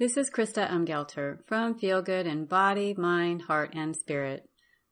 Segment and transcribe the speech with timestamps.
[0.00, 4.48] This is Krista Umgelter from Feel Good in Body, Mind, Heart, and Spirit.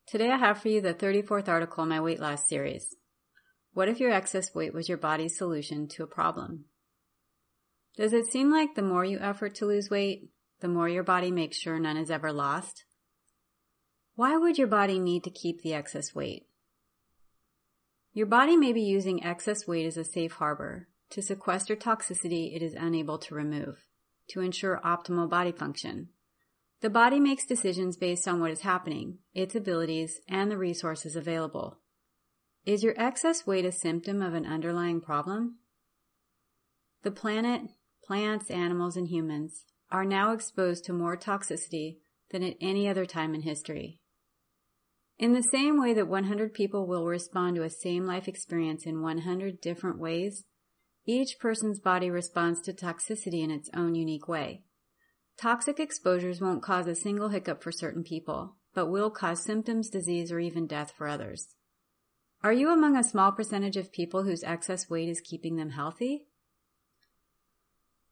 [0.06, 2.94] Today I have for you the 34th article in my weight loss series.
[3.72, 6.66] What if your excess weight was your body's solution to a problem?
[7.96, 10.28] Does it seem like the more you effort to lose weight,
[10.60, 12.84] the more your body makes sure none is ever lost?
[14.14, 16.48] Why would your body need to keep the excess weight?
[18.12, 22.60] Your body may be using excess weight as a safe harbor to sequester toxicity it
[22.60, 23.87] is unable to remove
[24.30, 26.08] to ensure optimal body function.
[26.80, 31.80] The body makes decisions based on what is happening, its abilities, and the resources available.
[32.64, 35.56] Is your excess weight a symptom of an underlying problem?
[37.02, 37.62] The planet,
[38.04, 41.96] plants, animals, and humans are now exposed to more toxicity
[42.30, 44.00] than at any other time in history.
[45.18, 49.02] In the same way that 100 people will respond to a same life experience in
[49.02, 50.44] 100 different ways,
[51.08, 54.62] each person's body responds to toxicity in its own unique way.
[55.38, 60.30] Toxic exposures won't cause a single hiccup for certain people, but will cause symptoms, disease,
[60.30, 61.54] or even death for others.
[62.44, 66.26] Are you among a small percentage of people whose excess weight is keeping them healthy?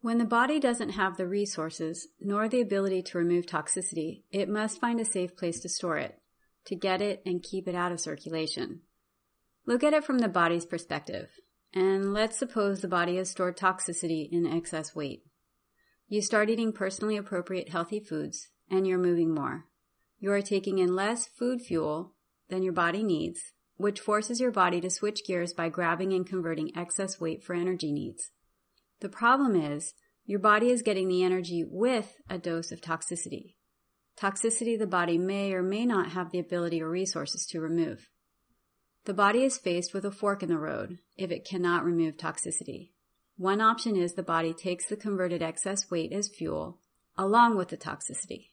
[0.01, 4.81] When the body doesn't have the resources nor the ability to remove toxicity, it must
[4.81, 6.19] find a safe place to store it,
[6.65, 8.81] to get it and keep it out of circulation.
[9.67, 11.29] Look at it from the body's perspective.
[11.75, 15.23] And let's suppose the body has stored toxicity in excess weight.
[16.09, 19.67] You start eating personally appropriate healthy foods and you're moving more.
[20.19, 22.15] You are taking in less food fuel
[22.49, 23.41] than your body needs,
[23.77, 27.93] which forces your body to switch gears by grabbing and converting excess weight for energy
[27.93, 28.31] needs.
[29.01, 29.95] The problem is
[30.25, 33.55] your body is getting the energy with a dose of toxicity.
[34.19, 38.09] Toxicity the body may or may not have the ability or resources to remove.
[39.07, 42.91] The body is faced with a fork in the road if it cannot remove toxicity.
[43.37, 46.81] One option is the body takes the converted excess weight as fuel
[47.17, 48.51] along with the toxicity.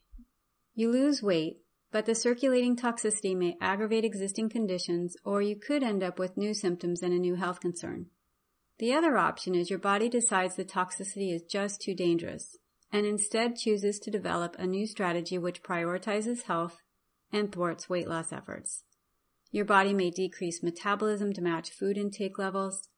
[0.76, 6.03] You lose weight, but the circulating toxicity may aggravate existing conditions or you could end
[6.03, 8.06] up with new symptoms and a new health concern.
[8.78, 12.58] The other option is your body decides the toxicity is just too dangerous
[12.91, 16.84] and instead chooses to develop a new strategy which prioritizes health
[17.31, 18.84] and thwarts weight loss efforts.
[19.53, 22.90] Your body may decrease metabolism to match food intake levels,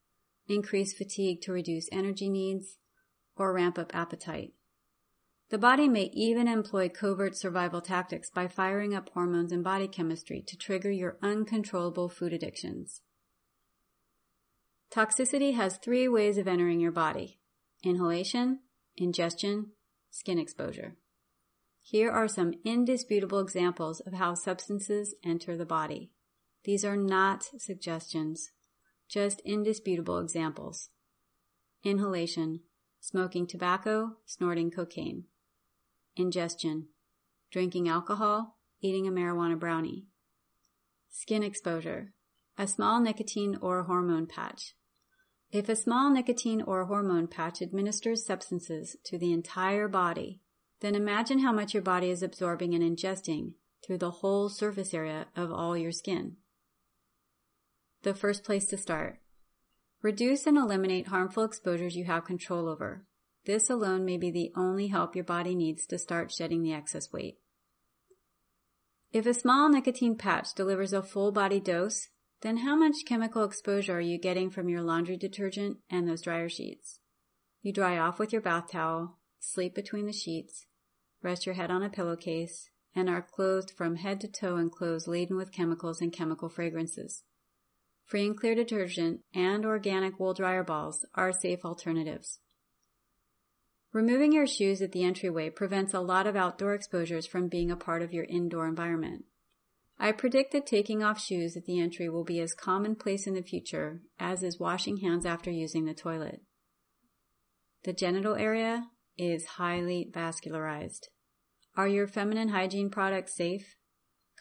[0.47, 2.77] increase fatigue to reduce energy needs,
[3.35, 4.53] or ramp up appetite.
[5.49, 10.41] The body may even employ covert survival tactics by firing up hormones and body chemistry
[10.47, 13.01] to trigger your uncontrollable food addictions.
[14.89, 17.37] Toxicity has three ways of entering your body
[17.83, 18.59] inhalation,
[18.95, 19.71] ingestion,
[20.09, 20.95] skin exposure.
[21.81, 26.11] Here are some indisputable examples of how substances enter the body.
[26.65, 28.49] These are not suggestions,
[29.07, 30.89] just indisputable examples.
[31.83, 32.61] Inhalation,
[32.99, 35.25] smoking tobacco, snorting cocaine.
[36.15, 36.87] Ingestion,
[37.51, 40.07] drinking alcohol, eating a marijuana brownie.
[41.11, 42.13] Skin exposure,
[42.57, 44.73] a small nicotine or hormone patch.
[45.51, 50.41] If a small nicotine or hormone patch administers substances to the entire body,
[50.79, 53.53] then imagine how much your body is absorbing and ingesting
[53.85, 56.37] through the whole surface area of all your skin
[58.05, 59.19] the first place to start.
[60.01, 63.03] Reduce and eliminate harmful exposures you have control over.
[63.45, 67.11] This alone may be the only help your body needs to start shedding the excess
[67.11, 67.39] weight.
[69.11, 72.09] If a small nicotine patch delivers a full body dose,
[72.41, 76.49] then how much chemical exposure are you getting from your laundry detergent and those dryer
[76.49, 76.99] sheets?
[77.63, 80.67] You dry off with your bath towel, sleep between the sheets,
[81.23, 85.07] rest your head on a pillowcase, and are clothed from head to toe in clothes
[85.07, 87.23] laden with chemicals and chemical fragrances.
[88.05, 92.39] Free and clear detergent and organic wool dryer balls are safe alternatives.
[93.93, 97.77] Removing your shoes at the entryway prevents a lot of outdoor exposures from being a
[97.77, 99.25] part of your indoor environment.
[99.97, 103.41] I predict that taking off shoes at the entry will be as commonplace in the
[103.41, 106.41] future as is washing hands after using the toilet.
[107.85, 108.87] The genital area
[109.17, 111.05] is highly vascularized.
[111.77, 113.75] Are your feminine hygiene products safe?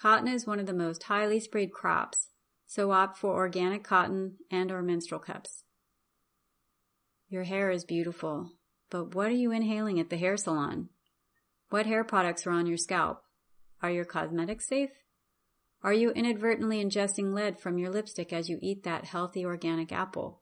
[0.01, 2.31] Cotton is one of the most highly sprayed crops
[2.67, 5.65] so opt for organic cotton and or menstrual cups.
[7.29, 8.53] Your hair is beautiful,
[8.91, 10.89] but what are you inhaling at the hair salon?
[11.71, 13.23] What hair products are on your scalp?
[13.83, 14.91] Are your cosmetics safe?
[15.83, 20.41] Are you inadvertently ingesting lead from your lipstick as you eat that healthy organic apple?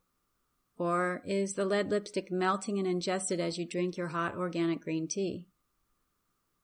[0.76, 5.08] Or is the lead lipstick melting and ingested as you drink your hot organic green
[5.08, 5.48] tea?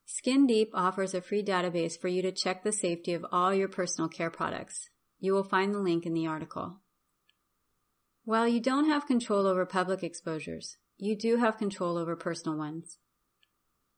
[0.05, 3.67] Skin Deep offers a free database for you to check the safety of all your
[3.67, 4.89] personal care products.
[5.19, 6.77] You will find the link in the article.
[8.23, 12.97] While you don't have control over public exposures, you do have control over personal ones.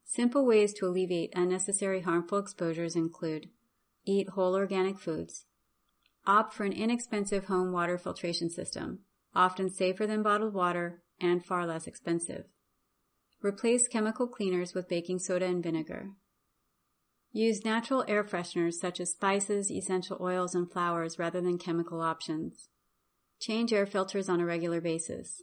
[0.04, 3.48] Simple ways to alleviate unnecessary harmful exposures include
[4.04, 5.46] eat whole organic foods,
[6.26, 9.00] opt for an inexpensive home water filtration system,
[9.34, 12.46] often safer than bottled water and far less expensive.
[13.42, 16.10] Replace chemical cleaners with baking soda and vinegar.
[17.34, 22.68] Use natural air fresheners such as spices, essential oils, and flowers rather than chemical options.
[23.40, 25.42] Change air filters on a regular basis.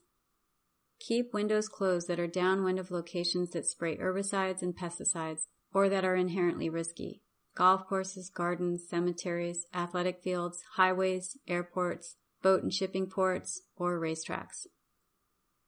[1.00, 6.06] Keep windows closed that are downwind of locations that spray herbicides and pesticides or that
[6.06, 7.24] are inherently risky.
[7.56, 14.68] Golf courses, gardens, cemeteries, athletic fields, highways, airports, boat and shipping ports, or racetracks.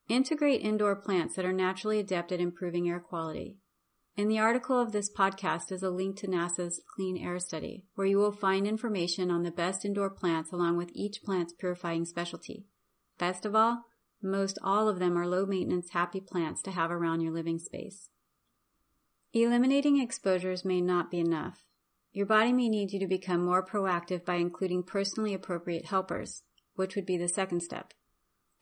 [0.07, 3.57] Integrate indoor plants that are naturally adept at improving air quality.
[4.17, 8.05] In the article of this podcast is a link to NASA's Clean Air Study, where
[8.05, 12.65] you will find information on the best indoor plants along with each plant's purifying specialty.
[13.17, 13.85] Best of all,
[14.21, 18.09] most all of them are low maintenance, happy plants to have around your living space.
[19.31, 21.63] Eliminating exposures may not be enough.
[22.11, 26.43] Your body may need you to become more proactive by including personally appropriate helpers,
[26.75, 27.93] which would be the second step.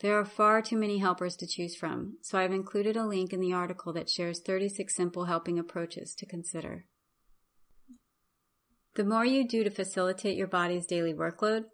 [0.01, 3.41] There are far too many helpers to choose from, so I've included a link in
[3.41, 6.85] the article that shares 36 simple helping approaches to consider.
[8.95, 11.65] The more you do to facilitate your body's daily workload,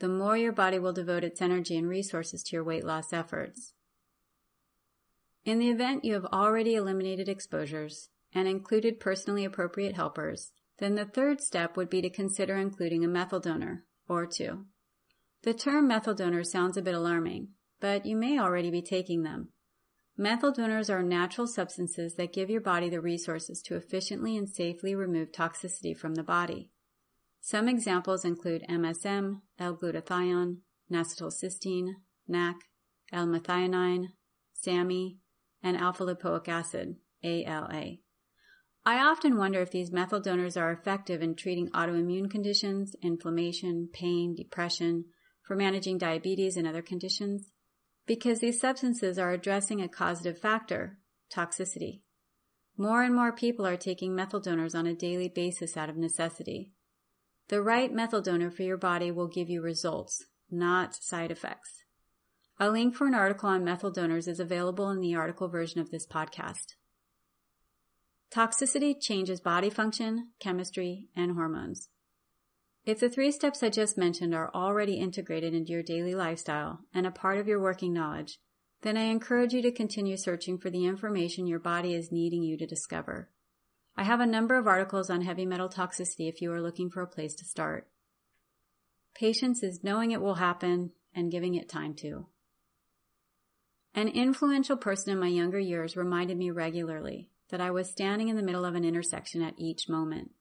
[0.00, 3.74] the more your body will devote its energy and resources to your weight loss efforts.
[5.44, 11.04] In the event you have already eliminated exposures and included personally appropriate helpers, then the
[11.04, 14.66] third step would be to consider including a methyl donor or two.
[15.42, 17.48] The term methyl donor sounds a bit alarming,
[17.80, 19.48] but you may already be taking them.
[20.16, 24.94] Methyl donors are natural substances that give your body the resources to efficiently and safely
[24.94, 26.70] remove toxicity from the body.
[27.40, 30.58] Some examples include MSM, L-glutathione,
[30.92, 31.94] N-acetylcysteine,
[32.28, 32.56] NAC,
[33.12, 34.08] L-methionine,
[34.52, 35.16] SAMe,
[35.62, 37.96] and alpha-lipoic acid, ALA.
[38.84, 44.34] I often wonder if these methyl donors are effective in treating autoimmune conditions, inflammation, pain,
[44.34, 45.06] depression,
[45.42, 47.50] for managing diabetes and other conditions,
[48.10, 50.98] because these substances are addressing a causative factor,
[51.32, 52.00] toxicity.
[52.76, 56.72] More and more people are taking methyl donors on a daily basis out of necessity.
[57.50, 61.84] The right methyl donor for your body will give you results, not side effects.
[62.58, 65.92] A link for an article on methyl donors is available in the article version of
[65.92, 66.74] this podcast.
[68.34, 71.90] Toxicity changes body function, chemistry, and hormones.
[72.90, 77.06] If the three steps I just mentioned are already integrated into your daily lifestyle and
[77.06, 78.40] a part of your working knowledge,
[78.82, 82.56] then I encourage you to continue searching for the information your body is needing you
[82.56, 83.30] to discover.
[83.96, 87.00] I have a number of articles on heavy metal toxicity if you are looking for
[87.00, 87.86] a place to start.
[89.14, 92.26] Patience is knowing it will happen and giving it time to.
[93.94, 98.34] An influential person in my younger years reminded me regularly that I was standing in
[98.34, 100.32] the middle of an intersection at each moment,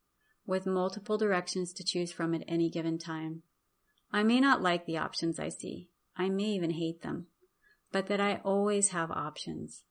[0.50, 3.44] with multiple directions to choose from at any given time.
[4.12, 5.90] I may not like the options I see.
[6.18, 7.28] I may even hate them,
[7.92, 9.84] but that I always have options.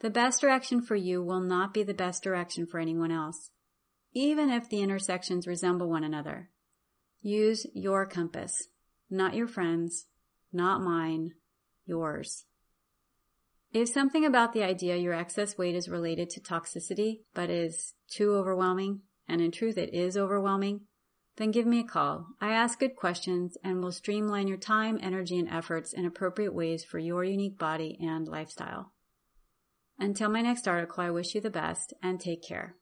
[0.00, 3.50] The best direction for you will not be the best direction for anyone else,
[4.14, 6.48] even if the intersections resemble one another.
[7.20, 8.68] Use your compass,
[9.10, 10.06] not your friends,
[10.54, 11.32] not mine,
[11.84, 12.46] yours.
[13.74, 18.34] If something about the idea your excess weight is related to toxicity, but is too
[18.34, 19.02] overwhelming,
[19.32, 20.82] and in truth it is overwhelming,
[21.38, 22.26] then give me a call.
[22.38, 26.84] I ask good questions and will streamline your time, energy, and efforts in appropriate ways
[26.84, 28.92] for your unique body and lifestyle.
[29.98, 32.76] Until my next article, I wish you the best and take care.